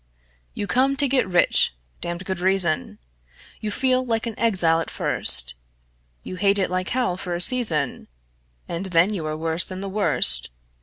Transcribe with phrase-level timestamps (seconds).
[0.55, 2.97] You come to get rich (damned good reason);
[3.59, 5.53] You feel like an exile at first;
[6.23, 8.07] You hate it like hell for a season,
[8.67, 10.49] And then you are worse than the worst.